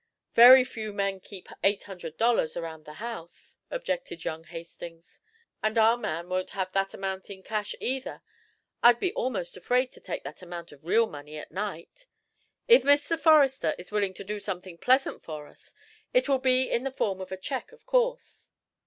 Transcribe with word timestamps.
"Very 0.33 0.63
few 0.63 0.91
men 0.93 1.19
keep 1.19 1.47
eight 1.63 1.83
hundred 1.83 2.17
dollars 2.17 2.57
around 2.57 2.85
the 2.85 2.93
house," 2.95 3.57
objected 3.69 4.25
young 4.25 4.43
Hastings. 4.45 5.21
"And 5.61 5.77
our 5.77 5.95
man 5.95 6.27
won't 6.27 6.49
have 6.57 6.71
that 6.71 6.95
amount 6.95 7.29
in 7.29 7.43
cash, 7.43 7.75
either. 7.79 8.23
I'd 8.81 8.99
be 8.99 9.13
almost 9.13 9.55
afraid 9.57 9.91
to 9.91 9.99
take 10.01 10.23
that 10.23 10.41
amount 10.41 10.71
of 10.71 10.85
real 10.85 11.05
money, 11.05 11.37
at 11.37 11.51
night. 11.51 12.07
If 12.67 12.81
Mr. 12.81 13.19
Forrester 13.19 13.75
is 13.77 13.91
willing 13.91 14.15
to 14.15 14.23
do 14.23 14.39
something 14.39 14.79
pleasant 14.79 15.21
for 15.23 15.45
us, 15.45 15.71
it 16.15 16.27
will 16.27 16.39
be 16.39 16.67
in 16.71 16.83
the 16.83 16.91
form 16.91 17.21
of 17.21 17.31
a 17.31 17.37
check, 17.37 17.71
of 17.71 17.85
course." 17.85 18.49